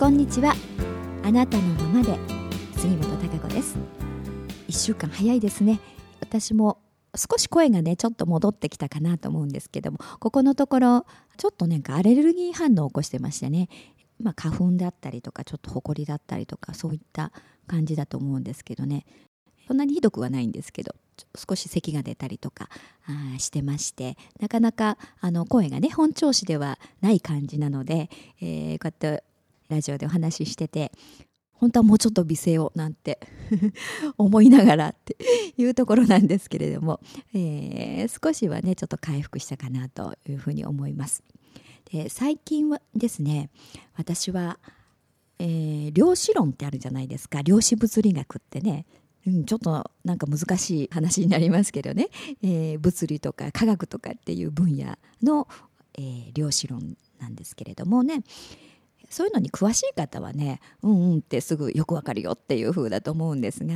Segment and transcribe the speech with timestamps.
[0.00, 0.54] こんにちは。
[1.22, 2.18] あなたのままで。
[2.78, 3.76] 杉本孝子です。
[4.66, 5.78] 一週間早いですね。
[6.20, 6.78] 私も
[7.14, 9.98] 少し声がねちょっと戻ってきたかなと思うんですけども。
[10.18, 11.04] ここのところ
[11.36, 13.68] ちょっとなんかアレルギー反応を起こしてましてね。
[14.18, 17.30] まあ、花粉だったりとかちょっとほこりだったりとかそういった
[17.66, 19.04] 感じだと思うんですけどね。
[19.66, 20.94] そんなにひどくはないんですけど
[21.36, 22.70] 少し咳が出たりとか
[23.04, 24.16] あしてまして。
[24.40, 28.08] なかなかあの声がね本調子ではない感じなので、
[28.40, 29.24] えー、こうやって
[29.70, 30.92] ラジオでお話ししてて
[31.60, 33.20] 本当はもうちょっと美声をなんて
[34.16, 35.16] 思いながらって
[35.58, 37.00] いうところなんですけれども、
[37.34, 41.22] えー、少しはねちょっと回復したかなというふうに思います。
[41.92, 43.50] で最近はですね
[43.94, 44.58] 私は、
[45.38, 47.42] えー、量子論ってあるじゃないですか。
[47.42, 48.86] 量子物理学ってね
[49.26, 52.08] うん、ちょっとなんか難しい話になりますけどね、
[52.42, 55.46] えー、物理とか科学とかっていう分野の、
[55.98, 58.22] えー、量子論なんですけれどもね。
[59.10, 63.74] そういうのに詳しい方はねうんうんってすぐよくわかるよっていう風だと思うんですが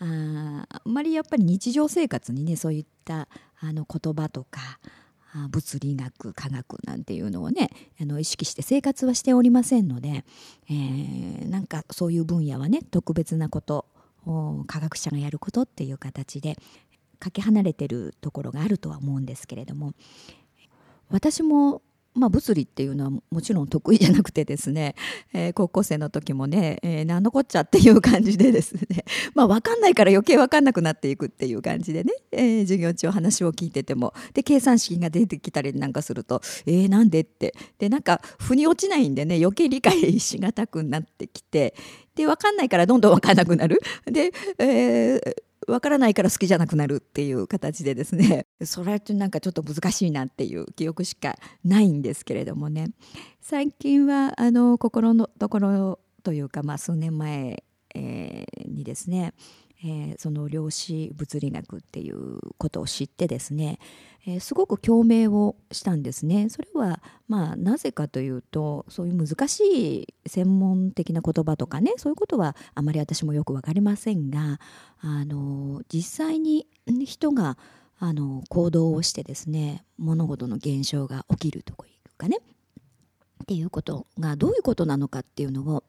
[0.00, 3.28] ああんまりやっぱり日常生活にねそういった
[3.60, 4.80] あの言葉とか
[5.50, 10.24] 物理学科学なんていうのをねあの意識して生活はしておりませんので、
[10.68, 13.86] えー、なんかそういう分野はね特別なこと
[14.66, 16.56] 科学者がやることっていう形で
[17.18, 19.92] かけ離れてるところがあるとは思うんですけれども
[21.10, 21.82] 私も
[22.14, 24.94] まあ、物理っていうのはもちろん得意じゃなくてですね、
[25.32, 34.14] えー、高校生の時もね、えー、何のこっちゃっていう感じでですね、 まあ、分かんないから余計分かんなくなっていくっていう感じでね、えー、授業中話を聞いてても。
[34.32, 37.54] で計算式が出てきたりなんかするとえー、なんでって。
[37.78, 41.74] でなんか腑に落ちないんでね余計理解しがたくなってきて。
[42.14, 43.80] で分かんないからどんどん分かんなくなる。
[44.06, 48.46] で、えー、分からないから好きじゃなくなるっていう形でですね。
[48.64, 52.90] それってなんかちょっと難しいなっていう記憶しかないんですけれどもね。
[53.40, 57.62] 最近はあの心のところというか、まあ、数年前、
[57.94, 59.34] えー、にですね
[59.86, 63.78] えー、その量子物理学っていうことを知ってですね、
[64.26, 66.48] えー、すごく共鳴をしたんですね。
[66.48, 69.60] それはまあなぜかというとそういう難し
[70.02, 74.58] い専門的な言葉とかねそういうことはあまり私もよく分かりませんが
[75.00, 76.66] あの実際に
[77.04, 77.58] 人が
[77.98, 82.38] あの行動をしてですね物事の現象が起きるというかね
[83.42, 85.84] っていうことがどういうことなのかっていうのを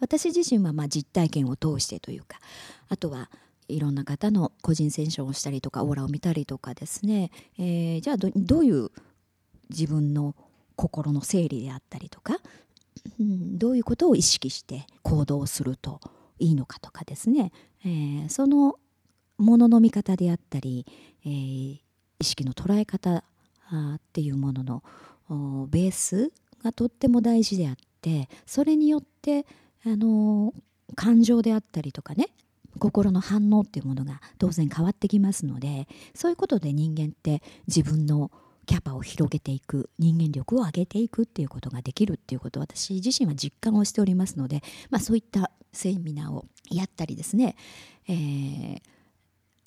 [0.00, 2.38] 私自身はまあ実体験を通してというか
[2.88, 3.30] あとは
[3.68, 8.90] いろんな方の個人セッションをしたりとかオーラを見たりとかですね、えー、じゃあどういう
[9.70, 10.34] 自分の
[10.74, 12.38] 心の整理であったりとか、
[13.20, 16.00] うん、どういうことを意識して行動すると
[16.38, 17.52] いいのかとかですね、
[17.84, 18.76] えー、その
[19.36, 20.86] ものの見方であったり、
[21.24, 21.78] えー、
[22.20, 24.82] 意識の捉え方っていうものの
[25.68, 26.32] ベース
[26.64, 29.46] がとっても大事であってそれによって
[29.84, 30.52] あの
[30.94, 32.28] 感情であったりとかね
[32.78, 38.30] 心の反応っていうものが当然変わってきますのでそういうことで人間って自分の
[38.66, 47.56] キャパを広げていく人間力を上げていくっていうことができるっていうことを私自身は実感をしておりますので、まあ、そういったセミナーをやったりですね、
[48.08, 48.80] えー、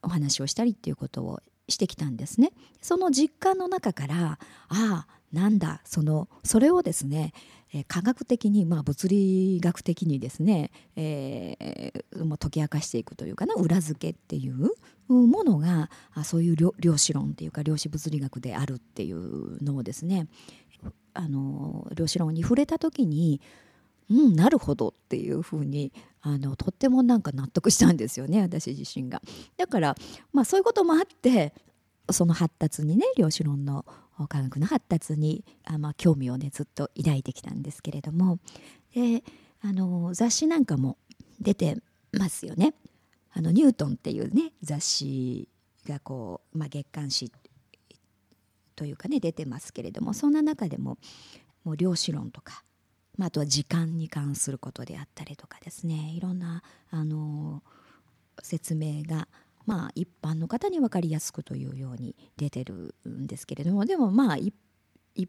[0.03, 2.51] お話をしたりっていうことをしてきたんですね。
[2.81, 4.37] その実感の中からあ
[4.69, 7.33] あなんだそのそれをですね
[7.73, 14.71] え科学的に、まあ、物理学的にですね、えー、もう解き明かしていくというかな裏付けっていう
[15.07, 15.89] ものが
[16.23, 20.27] そういう量子論っていうか量子物理学であるっていうのをですね
[21.13, 23.41] あの量子論に触れた時に
[24.09, 29.21] うんなるほどっていうふうにあのとってもなんか納得したんですよね私自身が。
[29.57, 29.95] だから、
[30.33, 31.53] まあ、そういうこともあって
[32.11, 33.85] その発達にね量子論の
[34.27, 38.39] 科学の発達にあ、まあ、興味をねずっと抱いてきたんですけれども
[38.93, 39.23] で
[39.61, 40.97] あの雑誌なんかも
[41.39, 41.77] 出て
[42.13, 42.73] ますよね。
[43.33, 45.47] あのニュートンっていうね雑誌
[45.87, 47.31] がこう、まあ、月刊誌
[48.75, 50.97] というかね出てますけれどもそんな中でも
[51.63, 52.63] もう量子論とか、
[53.17, 57.63] まあ、あとは時間に関することであったりとかですねいろんなあの
[58.41, 59.27] 説明が
[59.65, 64.53] まあ、一般の方に分かりやすくというように出てるんですけれどもでもまあ一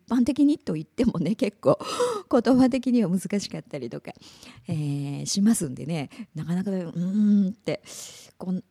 [0.09, 1.79] 般的にと言ってもね結構
[2.31, 4.13] 言葉的には難しかったりとか、
[4.69, 6.09] えー、しますんでね。
[6.35, 7.83] なかなかうんって
[8.39, 8.65] こう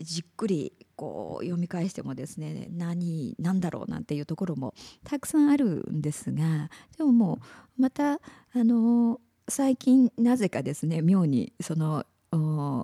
[0.00, 4.74] じっくりこう読み返してもですね何何だろうなんていうところも
[5.04, 7.38] たくさんあるんですがでもも
[7.78, 8.20] うまたあ
[8.54, 12.04] の最近なぜかですね妙にその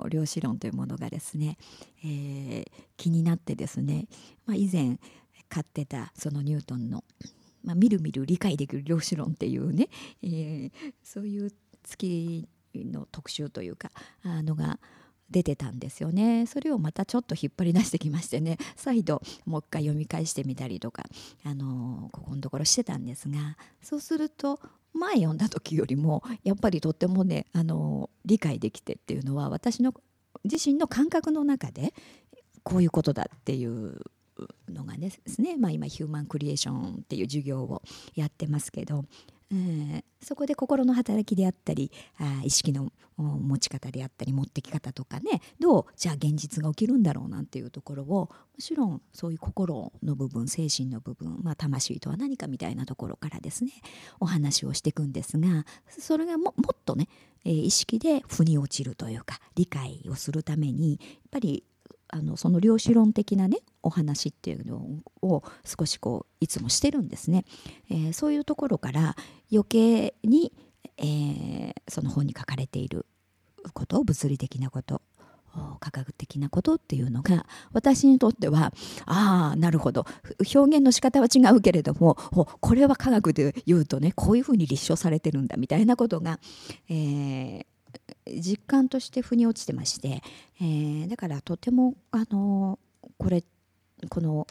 [0.09, 1.56] 量子論というものがですね、
[2.05, 2.67] えー、
[2.97, 4.06] 気になってですね、
[4.47, 4.99] まあ、以前
[5.49, 7.05] 買ってたそのニュートンの、
[7.65, 9.89] まあ、みるみる理解できる量子論っていうね、
[10.23, 10.71] えー、
[11.03, 11.53] そういう
[11.85, 13.91] 月の特集というか
[14.23, 14.79] あのが
[15.31, 16.47] 出てたんですよね。
[16.47, 21.05] それをまたちょっと引っ張り出してきましてね再度もう一回読み返してみたりとか
[21.44, 24.61] あのここのところしてたんですがそうすると
[24.94, 29.94] 前読んだ時よりもやっぱりとってもねあの理解できてっていうのは私の
[30.44, 31.94] 自身の感覚の中で
[32.62, 34.00] こういうことだっていう
[34.69, 37.83] のがですね、まあ、今ヒューマンクリエーションっていう授業を
[38.15, 39.05] やってますけど
[39.52, 53.72] えー、そこで心の働きであったりあ意識の持ち方であったり持ってき方とかねどうじゃあ現実が起きるんだろうなんていうところをもちろんそういう心の部分精神の部分、まあ、魂とは何かみたいなところからですね
[54.20, 57.08] お話をしていくんですがそれがももっとね、
[57.44, 61.64] えー、意識で腑に落ちるというか理解をするためにやっぱり
[62.12, 64.87] あのその量子論的なねお話っていうの
[65.23, 67.44] を少しこういつもしてるんですね、
[67.91, 69.17] えー、そういうところから
[69.50, 70.53] 余計に、
[70.99, 73.06] えー、その本に書かれている
[73.73, 75.00] ことを物理的なこと
[75.81, 78.73] 科学的なことっていうのが私にとっては
[79.05, 80.06] ああなるほど。
[80.55, 82.15] 表現の仕方は違うけれども
[82.61, 86.41] これは科学で言うとねこういうふうに立証されてるんだみたいなことが、
[86.88, 87.67] えー、
[88.26, 90.22] 実感として腑に落ちてまして、
[90.60, 92.78] えー、だからとてもあの
[93.19, 93.44] これ
[94.08, 94.46] この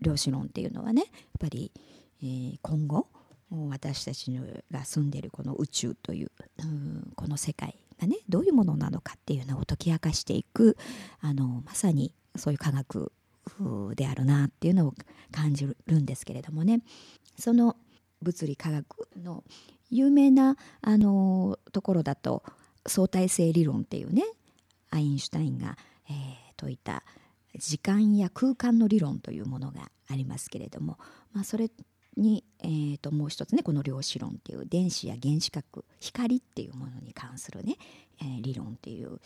[0.00, 1.72] 量子論っていうのはねやっぱり、
[2.22, 3.06] えー、今後
[3.68, 4.30] 私たち
[4.70, 6.32] が住んでいるこの宇宙という、う、
[7.16, 10.76] この世界がねどういうものなのかっていうのを解き明かしていく
[11.20, 13.12] あのまさにそういう科学
[13.96, 14.94] であるなっていうのを
[15.32, 16.80] 感じるんですけれどもね。
[17.38, 17.76] その
[18.22, 19.42] 物理科学の
[19.88, 22.42] 有名なあのところだと
[22.86, 24.24] 相対性理論っていうね
[24.90, 25.76] アインシュタインが、
[26.08, 26.14] えー、
[26.60, 27.02] 説いた
[27.56, 30.98] 時間や空間の理論というものがありますけれども、
[31.32, 31.70] まあ、それ
[32.16, 37.76] に、えー、ともう一つねこの量子論っていう電子や原子核光っていうものに関するね、
[38.20, 39.20] えー、理論っていう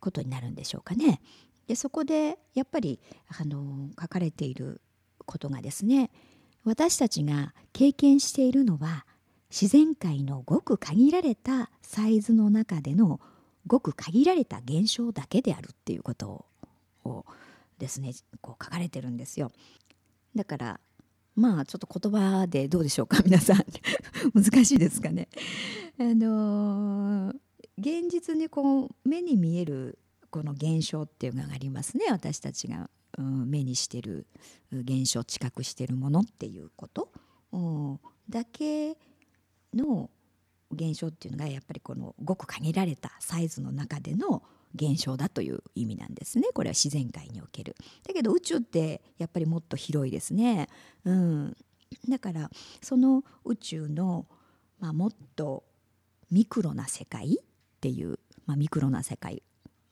[0.00, 1.20] ことになるんでしょうかね。
[1.66, 3.00] でそこでやっぱり
[3.40, 4.80] あの書かれている
[5.24, 6.10] ことがですね
[6.64, 9.04] 私たちが経験しているのは
[9.50, 13.20] 自然界のごく限られたサイズの中での
[13.66, 16.44] ごく限られた現象だけであるっていうこと
[17.04, 17.24] を
[17.78, 19.52] ですねこう書かれてるんですよ。
[20.34, 20.80] だから
[21.34, 23.22] まあちょっと言葉でどうでしょうか？
[23.24, 23.64] 皆さん
[24.34, 25.28] 難しいですかね？
[25.98, 27.36] あのー、
[27.78, 29.98] 現実にこう目に見える
[30.30, 34.26] この現象っていうのがありますね私たちが、うん、目にしてる
[34.72, 37.10] 現象知覚してるものっていうこと、
[37.52, 38.96] うん、だけ
[39.76, 40.10] の
[40.72, 44.42] 現象っていうのがやっぱりこのごく限られたサイズの中での
[44.74, 47.76] 現象だという意味なんですねこれは自然界における。
[48.06, 50.68] だけど宇宙ってやっぱりもっと広いですね。
[51.04, 51.56] うん、
[52.08, 52.50] だから
[52.82, 54.26] その宇宙の、
[54.78, 55.64] まあ、もっと
[56.30, 57.44] ミクロな世界っ
[57.80, 59.42] ていう、まあ、ミクロな世界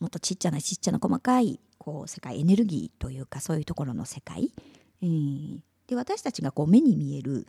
[0.01, 4.53] もっとちっちゃなちっちゃな細かいこう世界エネルギーというかそういうところの世界、
[5.03, 7.47] うん、で私たちがこう目に見える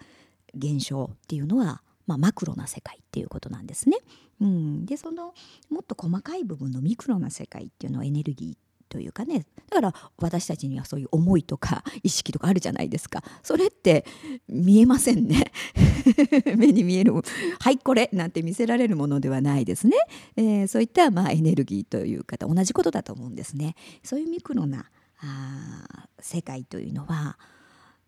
[0.56, 3.98] 現象っていうのはまあ、マクロな世界っていうことなんですね。
[4.42, 5.34] うん、でその
[5.70, 9.46] もっと細かい部分のミクロな世界っていうのはエネルギーというかね。
[9.70, 13.24] だから私たちにはそういう思いとか 意識とかあるじゃないですか。
[13.44, 14.06] それって
[14.48, 15.52] 見えませんね。
[16.58, 17.14] 目に見える
[17.60, 19.98] 「はいこれ」なんて見せられるものではないですね、
[20.36, 23.76] えー、そういったまあエネルギーというか同じことだと思うんですね。
[24.04, 24.90] そういうミクロな
[25.20, 27.38] あ世界というのは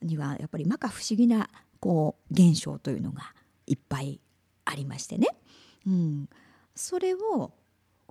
[0.02, 3.34] にはやっぱり摩訶不思議なこう現象というのが
[3.68, 4.20] いっぱい
[4.66, 5.28] ありましてね、
[5.86, 6.30] うん、
[6.76, 7.52] それを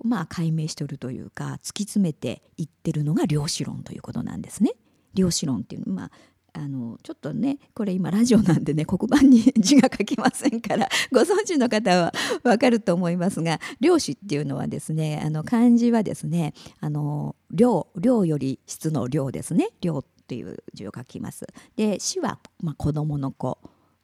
[0.03, 4.71] まあ解明しておるというか突き詰めていってるのが量子論ということなんですね。
[5.13, 6.11] 量子論っていうのまあ
[6.53, 21.47] あのちょっとねこれ今ラジオなんでね黒板に 字が書けませんからご存知の方はわかると思いますが量子っていうのはですねあの漢字はですねあの量量より質の量ですね量っていう字を書きます。
[21.75, 23.59] で死は、まあ、子供の子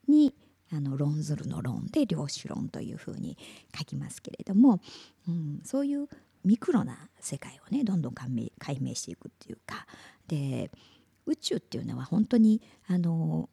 [0.07, 0.33] に
[0.74, 3.38] あの論ずるの論で量子論というふうに
[3.77, 4.80] 書きますけれども、
[5.27, 6.08] うん、そういう
[6.44, 9.86] ミクロな世界をねどんどん解明解明していくっていうか。
[10.27, 10.72] で
[11.25, 13.50] 宇宙っていうのは本当にあの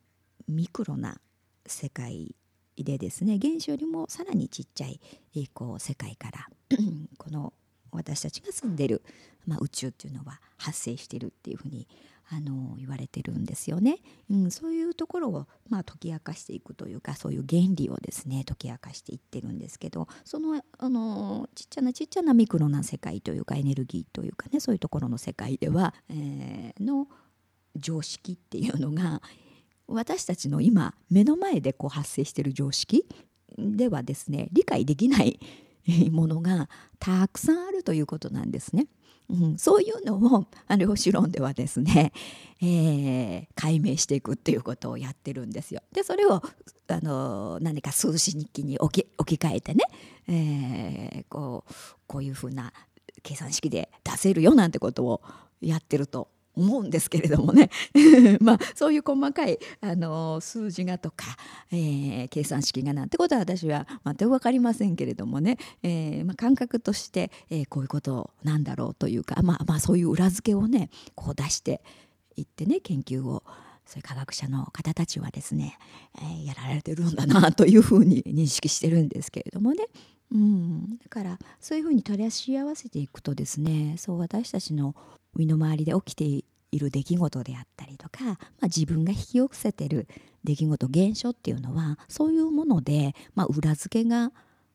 [0.49, 1.21] ミクロな
[1.67, 2.35] 世界
[2.77, 5.01] でですね原子よりもさらにちっちゃい
[5.49, 6.49] こう世界から
[7.19, 7.53] この
[7.93, 9.03] 私たちが住んでる、
[9.47, 11.87] まあ、宇宙っていうのは発生してるっていうふうに
[12.33, 13.99] あの言われてるんですよね、
[14.31, 27.09] うん、そういうところを、まあ、解き明かしていくというかそういう原理をですね解き明かしていってるんですけどそのあのちっちゃなちっちゃなミクロな世界というかエネルギーというかねそういうところの世界では、えー、の
[27.77, 29.23] 常識っていうのが
[29.89, 33.07] 私たちの今目の前でこう発生してる常識
[33.59, 35.41] ではですね理解できない
[36.13, 36.69] ものが
[37.01, 38.87] たくさんあるということなんですね。
[39.31, 42.13] うん、そういうのをあの量子論ではですね、
[42.61, 45.83] えー、解明していくっていうことをやってるんですよ。
[45.93, 46.43] でそれを
[46.89, 49.85] あの何か数字日記に置き置き換えてね、
[50.27, 51.75] えー、こう
[52.07, 52.73] こういうふうな
[53.23, 55.23] 計算式で出せるよなんてことを
[55.61, 56.29] やってると
[56.61, 57.71] 思うんですけれどもね。
[58.41, 61.27] まあそういう細かいあの数字がとか、
[61.71, 71.83] えー、計算式がなんてことは私は全く分かりませんけれどもね、えーまあ、感覚として、えー、こういうことなんだろうというか、まあ、まあそういう裏付けをねこう出して
[72.37, 73.43] いってね研究を
[73.87, 75.79] そういう科学者の方たちはですね、
[76.17, 79.85] えー、やられてるんだなというふうに認識してるんですけれどもね。
[80.33, 84.95] うん、だからそういうふうに取り合わせていくとですねそう私たちの
[85.35, 90.07] 身の回りで起きている出来事であったりとか、まあ、自分が引き寄せてる
[90.45, 94.33] 出来事現象っていうのはそういうもので、まあ、裏付けが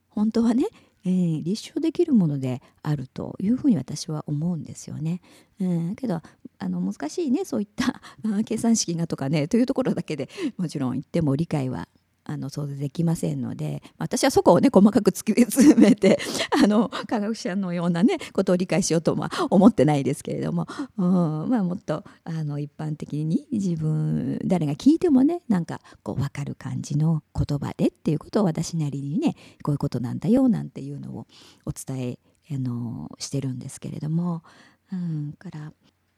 [0.10, 0.68] 本当はね、
[1.06, 5.22] えー、立証できるものであるというふうに私は思うんですよね。
[5.60, 6.22] うん、けど
[6.58, 8.02] あの難しいねそういった
[8.46, 11.88] 計算式がとかねというところだけでもちろん言っても理解は
[12.26, 16.20] あの想像できませんので私はそこをね細かく突き詰めて
[16.64, 20.68] あの科学者のようなねことを理解しようとは思ってないですけれども、
[20.98, 31.28] うん、まあ、もっとあの一般的に自分誰が聞いてもねなんかこう分かる感じの言葉でっていうことを私なりにねこういうことなんだよなんていうのを
[31.66, 32.20] お伝え
[32.52, 34.44] あのしてるんですけれども、
[34.92, 35.74] うん、から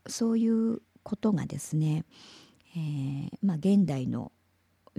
[0.07, 2.05] そういうことがですね、
[2.75, 4.31] えーまあ、現代の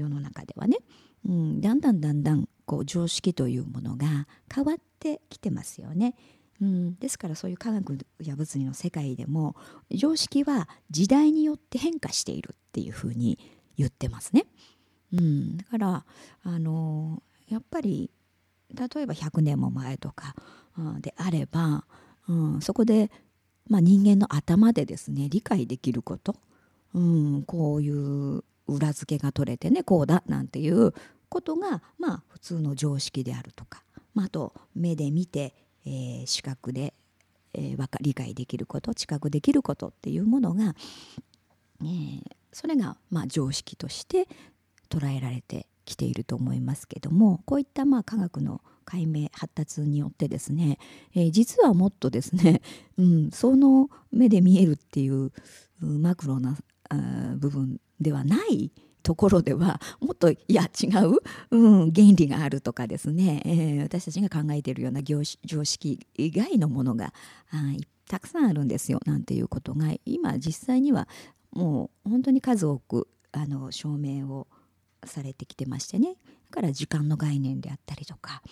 [0.00, 0.78] 世の中ではね、
[1.26, 6.14] うん、だんだんだんだんこう常識というものが変わってきてますよね。
[6.60, 9.54] うん、ですからそういう科学や物理の世界でも
[9.92, 13.38] 常識は時代によって変化しているっていうふうに
[13.76, 14.44] 言ってますね。
[15.12, 16.04] うん、だから
[16.42, 18.10] あのやっぱり
[18.74, 20.34] 例えば100年も前とか、
[20.76, 21.84] うん、であれば、
[22.28, 23.10] うん、そこで、
[23.68, 26.36] まあ、人間の頭でですね理解できること、
[26.94, 30.92] うん、こういう裏付けが取れてねこうだなんていう
[31.28, 33.82] ことがまあ普通の常識であるとか、
[34.14, 35.54] まあ、あと目で見て、
[35.86, 36.94] えー、視覚で、
[37.54, 40.74] えー、理解できること知覚できることっていうものが、
[41.82, 42.22] えー、
[42.52, 44.28] それがまあ常識として
[44.90, 50.78] 捉えられてきていると思いますけどもこういったまあ科学の解明発達によってですね、
[51.14, 52.62] えー、実はもっとですね、
[52.96, 55.30] うん、その目で見えるっていう
[55.80, 56.56] マクロな
[57.36, 58.70] 部分ではない
[59.02, 67.12] ところではもっといや違う、うん、原理があるとかですね、えー、私たちが考えているような常識以外のものが
[68.08, 71.08] たくさんあるんですよなんていうことが今実際には
[71.52, 74.46] もう本当に数多くあの証明を
[75.04, 76.16] されてきてましてね。
[76.50, 78.42] だから時間の概念であったりとか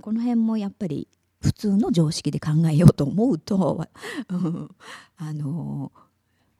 [0.00, 1.08] この辺もやっぱり
[1.40, 3.88] 普通の常識で考えようと思うと、
[4.28, 4.68] うん、
[5.16, 5.92] あの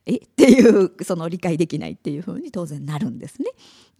[0.06, 3.50] え っていうその理解できないっていうふうに当然なるんですね。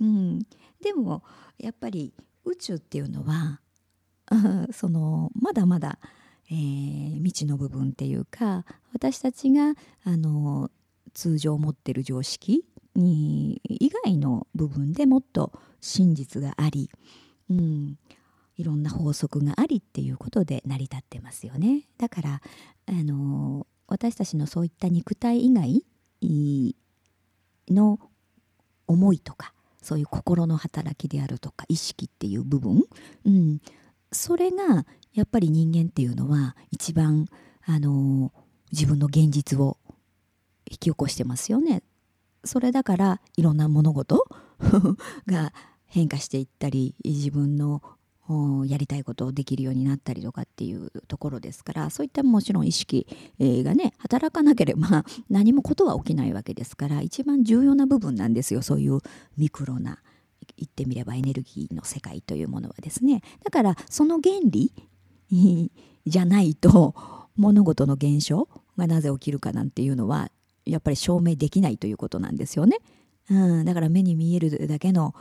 [0.01, 0.39] うん、
[0.81, 1.23] でも
[1.59, 2.13] やっぱり
[2.45, 3.61] 宇宙っていうのは
[4.73, 5.99] そのまだまだ、
[6.51, 10.71] えー、未知の部分っていうか私たちがあの
[11.15, 16.91] 通常持ってる常識に以外の部分でもっと真実があり、
[17.49, 17.99] うん、
[18.57, 21.89] いろんな法則がありっていうことで成り立ってますよね。
[21.99, 22.43] だから
[22.87, 25.85] あの私たちのそういった肉体以外
[27.69, 27.99] の
[28.87, 29.53] 思いとか
[29.83, 32.85] そういう心の働きであるとか意識っていう部分、
[33.25, 33.61] うん、
[34.13, 37.27] それがやっぱり人間っていうのは一番、
[37.65, 38.33] あの
[38.73, 39.77] 自分の現実を
[40.71, 41.83] 引き起こしてますよね。
[42.45, 44.27] それだからいろんな物事
[45.29, 45.53] が
[45.87, 47.83] 変化していったり自分の
[48.67, 53.07] やりたいことをできるようになったりとかっていうところですからそういったもちろん意識
[53.41, 59.01] がね働かなければ 何もことは起きないわけですから一番重要な部分なんですよそういう
[59.37, 59.99] ミクロな
[60.57, 64.73] 言ってみればエネルギーの世界というものはですねだからその原理
[66.07, 66.95] じゃないと
[67.37, 70.31] 物事の現象がなぜ起きるかなんていうのは
[70.65, 72.79] やっぱり証明できないということなんですよね。
[73.31, 75.15] うん、だから目に見えるだけの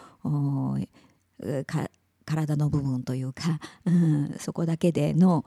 [2.31, 5.45] 体の部分というか、 うん、そこだけでの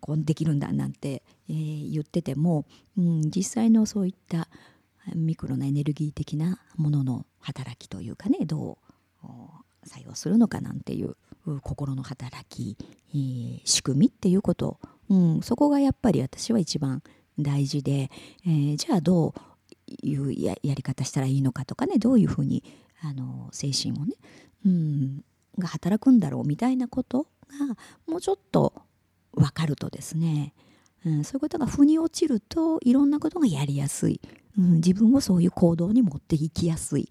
[0.00, 2.66] こうできるんだなんて、えー、言ってても、
[2.96, 4.48] うん、実際のそういった
[5.14, 8.76] ミクロなエネルギー的なものの働きというかねど
[9.24, 9.28] う
[9.86, 11.16] 作用するのかなんていう
[11.62, 12.76] 心の働き、
[13.14, 17.02] えー、仕組みっていうこと、うん、そこがやっぱり私は一番
[17.38, 18.10] 大事で、
[18.44, 22.62] えー、じゃあどういうやり方したらいいのかとかねどういうふうに
[23.02, 24.14] あの精神をね、
[24.66, 25.24] うん、
[25.58, 28.72] が働くんだろうみたいなことがもうちょっと
[29.32, 30.54] 分かるとですね、
[31.04, 34.20] うん、そういうことが腑に落ちるといろんなことがやりやすい、
[34.58, 37.08] うん、自分をそういう行動に持っていきやすい、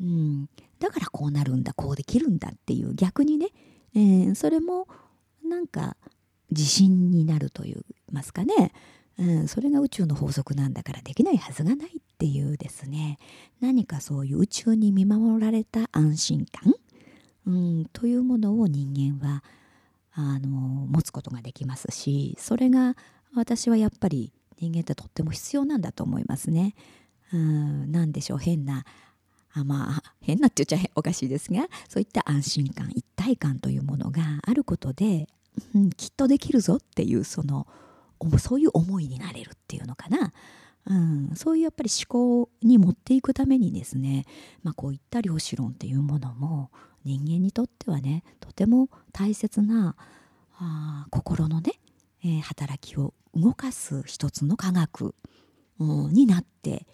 [0.00, 3.48] うん、だからこうなるんだこうできるんだっていう逆にね、
[3.94, 4.88] えー、それも
[5.44, 5.96] なんか
[6.50, 7.76] 自信になるといい
[8.12, 8.72] ますかね、
[9.18, 13.18] うん、それが宇宙の法則なんだからできないはずがないっていうですね。
[13.60, 16.74] 何かそういう宇宙に見守られた安心感、
[17.46, 19.44] うん、というものを人間は
[20.12, 22.96] あの持つことができますしそれが
[23.34, 26.74] 私はやっぱり人間ってとっても必要なんだと思いますね。
[27.32, 28.84] うん、何でしょう変な
[29.52, 35.26] あまあ変なって言っちゃおかしいですがそういった安心感一体感というものがあることで、
[35.74, 37.66] うん、きっとできるぞっていうその
[38.38, 40.32] そういう思いになれるっていうのかな、
[40.88, 44.24] うん、そういうやっぱり思考に持っていくためにですね、
[44.62, 46.70] まあ、こういった量子論っていうものも
[47.04, 49.96] 人間にとってはねとても大切な
[50.58, 51.72] あ心のね、
[52.24, 55.14] えー、働きを動かす一つの科学、
[55.78, 56.86] うん、になって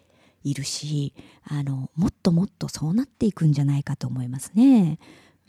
[0.43, 1.13] いるし
[1.45, 4.99] あのもっともっとそうなっていくんじゃないかと思いますね。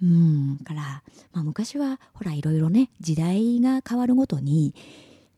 [0.03, 4.75] うん、から、まあ、昔はほらいろいろね時代が変わるごとに、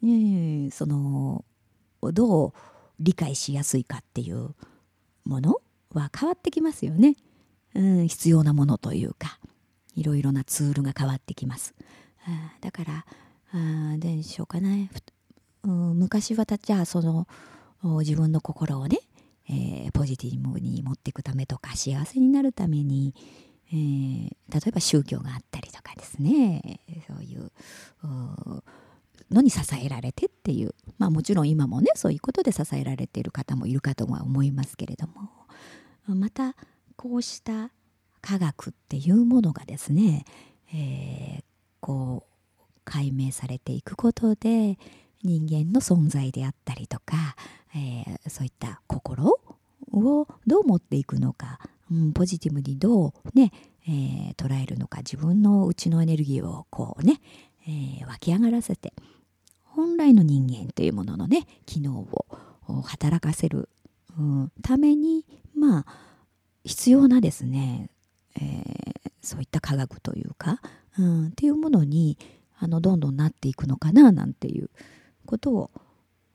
[0.02, 1.44] ね、その
[2.02, 2.52] どう
[3.00, 4.54] 理解しやすいかっていう
[5.24, 5.60] もの
[5.92, 7.16] は変わってきますよね。
[7.74, 9.38] うん、必要なものというか
[9.94, 11.74] いろいろなツールが変わってきます。
[12.24, 13.06] あだから
[13.52, 14.90] あでしょうかね、
[15.62, 17.28] うん、昔はじゃあその
[18.00, 18.98] 自分の心をね、
[19.48, 23.14] えー、ポジティブに持っていくためとか幸せになるために、
[23.72, 27.52] えー、例えば宗教があったりとかですねそういう
[29.30, 30.74] のに支えられてっていう。
[30.98, 35.30] まあもちろん今もねそういうことで支えられている方もいるかとは思いますけれども。
[36.06, 36.54] また
[36.96, 37.70] こうした
[38.20, 40.24] 科学っていうものがですね、
[40.72, 41.44] えー、
[41.80, 44.78] こう解明されていくことで
[45.22, 47.36] 人間の存在であったりとか、
[47.74, 49.38] えー、そういった心
[49.92, 51.58] をどう持っていくのか、
[51.90, 53.52] うん、ポジティブにどうね、
[53.88, 57.20] えー、捉えるのか自分の内のエネルギーをこうね、
[57.66, 58.92] えー、湧き上がらせて
[59.64, 62.26] 本来の人間というもののね機能を
[62.82, 63.68] 働かせる、
[64.18, 65.24] うん、ために
[65.54, 65.86] まあ
[66.64, 67.90] 必要なですね、
[68.36, 70.60] えー、そういった科学というか、
[70.98, 72.18] うん、っていうものに
[72.58, 74.70] あのどんどんなっていくのかななんていう
[75.26, 75.70] ことを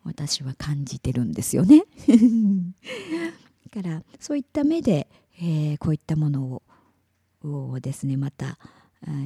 [0.04, 1.84] 私は感じてるんですよね。
[3.74, 5.08] だからそういった目で、
[5.40, 6.62] えー、こういったもの
[7.44, 8.58] をですねまた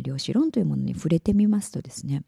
[0.04, 2.24] 量子論というものに触れてみますとですね、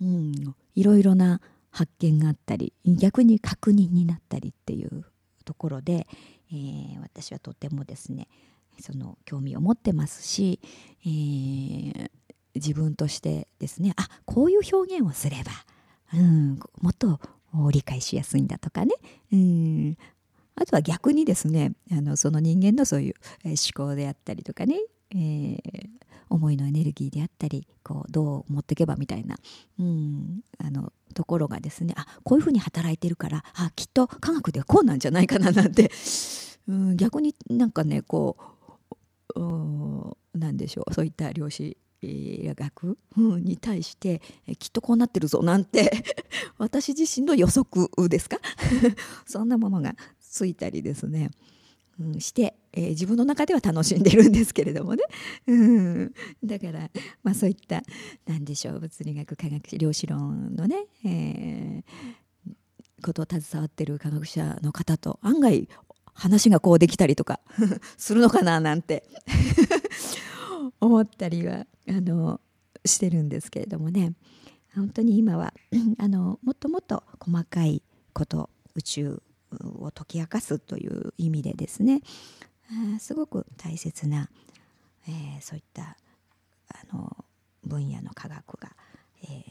[0.00, 5.04] うん、いろいろな発見があったり逆に確認になったりっていう
[5.44, 6.06] ところで、
[6.52, 8.28] えー、私はとてもですね
[8.80, 10.60] その興味を持ってますし、
[11.04, 12.10] えー、
[12.54, 17.20] 自分としてですねあこういう表現をすれば、うん、もっと
[17.72, 18.94] 理解しやすいんだとかね、
[19.32, 19.96] うん、
[20.54, 24.76] あとは逆にですねあのその人間のそういう思考であったりとかね、
[25.10, 25.88] えー、
[26.30, 29.36] 思いのエネルギーであったりこうどう持っていけばみたいな、
[29.78, 35.90] うん、あのところがですねあこういうふうに働いてるからあきっと科学ではこうなんじゃないかななんて、
[36.68, 38.36] うん、逆になんかねこ
[39.34, 44.20] うなんでしょうそういった量子学に対して
[44.58, 46.04] きっとこうなってるぞなんて
[46.58, 48.38] 私自身の予測ですか？
[49.26, 51.30] そんなものがついたりですね、
[52.00, 55.02] うん、して、えー、自分の中では楽しんでるんですけれどもね、
[55.46, 56.90] うん、だから、
[57.22, 57.82] まあ、そういった
[58.26, 65.68] 何でしょう物理学科学量子論のね、えー、ことを携わってる科学者の方と案外
[66.14, 67.40] 話がこうできたりとか
[67.96, 69.04] するのかななんて
[70.80, 72.40] 思ったりはあの
[72.84, 74.14] してるんですけれどもね。
[74.74, 75.54] 本当に今は
[75.98, 79.22] あのもっともっと細かいこと宇宙
[79.62, 82.02] を解き明かすという意味でですね
[82.98, 84.28] すごく大切な、
[85.08, 85.96] えー、そういった
[86.68, 87.24] あの
[87.64, 88.70] 分野の科学が、
[89.22, 89.42] えー、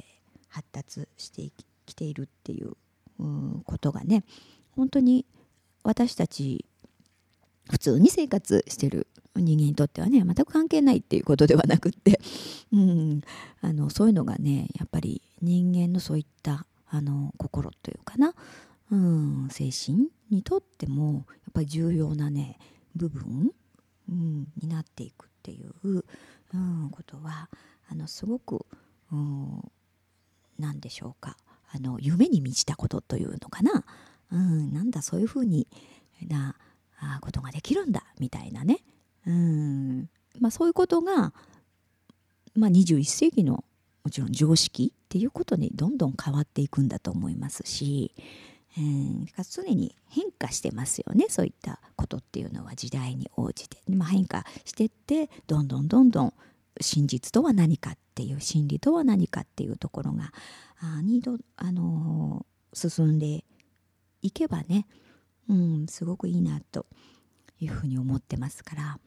[0.50, 1.50] 発達して
[1.86, 2.72] きているっていう、
[3.20, 4.24] う、ことがね
[4.76, 5.26] 本当に
[5.84, 6.66] 私たち
[7.70, 12.20] 普通に生活してる人間にとってはね全く関係ないっていうことではなくって、
[12.72, 13.22] うん、
[13.62, 18.34] あのそういうのがねやっぱり人間のそういったあの心というかな、
[18.92, 22.58] うん、精神にとってもやっぱり重要なね
[22.98, 23.52] 部分、
[24.10, 26.04] うん、になっていくっていう、
[26.54, 27.50] うん、ことは
[27.90, 28.66] あのすごく、
[29.12, 29.72] うん、
[30.60, 31.38] 何でしょうか。
[31.70, 33.84] あの夢に満ちたことというのかな、
[34.32, 35.68] うん、なんだそういうふうに
[36.26, 36.56] な
[36.98, 38.80] あことができるんだみたいなね、
[39.26, 40.10] うん。
[40.40, 41.34] まあ、そういうことが
[42.58, 43.64] まあ、21世紀の
[44.04, 48.16] もちろん常識っていうことにどんどん変わっていくんだと思いますし、
[48.76, 49.28] えー、
[49.64, 56.34] 常に変化してますよねそういったことっていうのは時代に応じて、まあ、変化してってどんどんどんどん
[56.82, 60.32] 真実とは何かっていう真理とは何かっていうところが
[60.80, 63.44] あにど、あのー、進んで
[64.22, 64.86] いけばね、
[65.50, 66.86] うん、すごくいいなと
[67.60, 69.00] いうふうに思ってますから、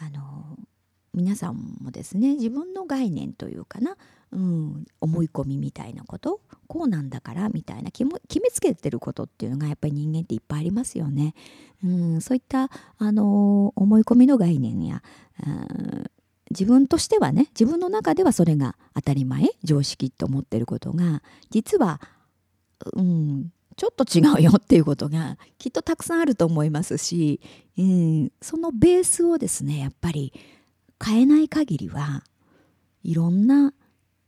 [0.00, 0.64] あのー、
[1.14, 3.96] 皆さんもですね自分の概念というかな、
[4.32, 11.34] うん、思い込みみたいなことこうなんだからみたいな決めつけてることっていうのがやっぱり人間っていっぱいありますよね。
[11.82, 15.02] うん、そういった、あの思い込みの概念や、
[16.50, 22.00] 自分としてはね自分の中ではそれが当たり前常識と思ってることが実は、
[22.94, 27.40] うん、ちょっと違うよっていうことがきっとたくさんあると思いますし、
[27.78, 30.32] うん、そのベースをですねやっぱり
[31.02, 32.22] 変えない限りは
[33.02, 33.72] いろんな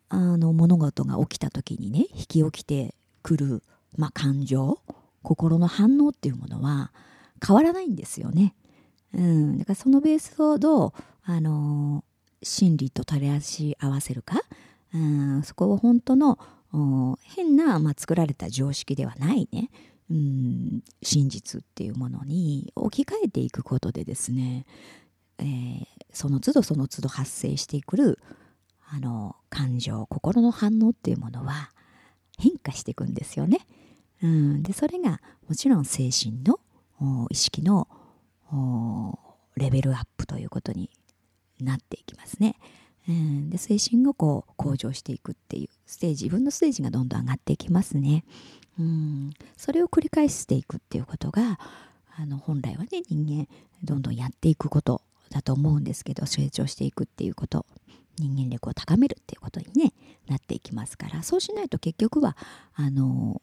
[0.09, 3.63] あの物事が起きた時にね引き起きてくる、
[3.97, 4.79] まあ、感情
[5.23, 6.93] 心の反応っていうものは
[7.45, 8.55] 変わらないんですよね。
[9.15, 10.93] うん、だからそのベースをどう、
[11.25, 14.41] あのー、心理と照らし合わせるか、
[14.95, 16.39] うん、そこを本当の
[17.23, 19.71] 変な、まあ、作られた常識ではないね、
[20.11, 24.65] うん、真実っていうものに置き換えていくことでですね、
[25.39, 28.19] えー、その都度その都度発生してくる
[28.89, 31.71] あの感情心の反応っていうものは
[32.39, 33.67] 変化していくんですよね。
[34.23, 36.61] うん、でそれがもちろん精神の
[37.31, 37.89] 意識の
[39.57, 40.91] レベルアップということに
[41.61, 42.57] なっていきますね。
[43.09, 48.25] うん、で精神がこう向上していくっていうステージ自分のステージがどんどん上がっていきますね。
[48.79, 51.59] うん、それを繰り返していくっていうことが
[52.17, 53.49] あの本来はね人間
[53.83, 57.67] どんどんやっていくことだと思うんですけど成長していくっていうこと
[58.19, 59.93] 人間力を高めるっていうことに、ね、
[60.29, 62.37] なっていきますからそうしないと結局は
[62.75, 63.43] あの、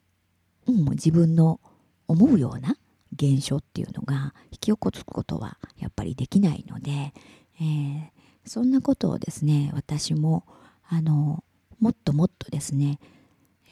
[0.67, 1.60] うん、自分の
[2.08, 2.75] 思うような
[3.13, 7.13] 現象っていうのが引き起こすことはやっぱりできないので、
[7.60, 8.10] えー、
[8.45, 10.45] そんなことをですね私も
[10.88, 11.43] あの
[11.80, 12.99] もっともっとですね、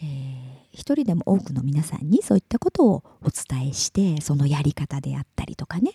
[0.02, 5.92] えー、一人でも多くの皆さんにそういったことをお伝えしてそのやり方であったりとかね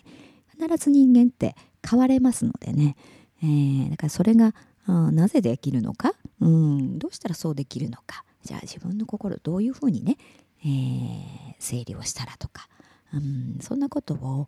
[0.59, 1.55] 必ず人間って
[1.89, 2.95] 変われますのでね、
[3.41, 4.53] えー、だからそれが
[4.87, 8.25] なぜできるのか、うん、どうしたらそうできるのか？
[8.43, 10.17] じゃあ自分の心どういうふうにね、
[10.65, 12.67] えー、整理をしたらとか、
[13.13, 14.45] うん、そんなことを、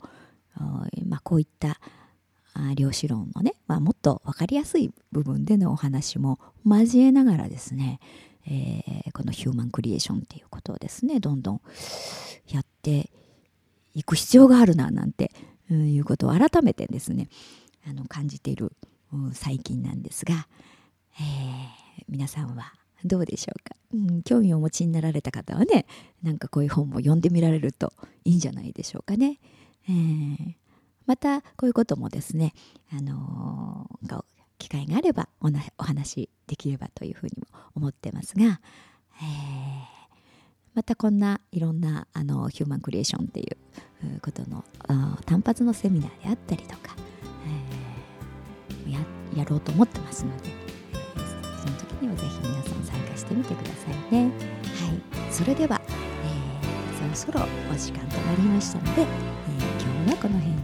[1.05, 1.79] まあ、こういった
[2.75, 7.99] 量子論のね、まあ、もっと分かりやすい部分でのお話も交えながらですね、
[8.47, 11.61] えー、このヒューマンクリエーションっていうことをですねどんどん
[12.47, 13.09] やって
[13.93, 15.31] いく必要があるななんて、
[15.73, 17.29] いうことを改めてですね
[17.87, 18.71] あの感じている
[19.33, 20.47] 最近なんですが、
[21.19, 22.73] えー、皆さんは
[23.03, 25.85] どうでしょうか、うん、興味をお持ちになられた方はね
[26.23, 29.39] なんかこういう本も読んでみられるといいんじゃないでしょうかね。
[29.87, 30.55] えー、
[31.05, 32.53] またこういうこともですね、
[32.91, 34.23] あのー、
[34.57, 39.94] 機会があればおなお話できればというふうにも思ってますが、えー、
[40.75, 44.65] またこんないろんなあのヒューマンクリエーションっていうことの
[45.25, 46.95] 単発のセミナーであったりとか、
[48.85, 48.99] や
[49.35, 50.49] やろうと思ってますので、
[51.61, 54.25] その時にはぜひ皆さん参加してみてくださいね。
[54.25, 54.31] はい、
[55.31, 59.07] それでは、えー、そろそろお時間となりましたので、えー、
[59.81, 60.54] 今日はこの辺。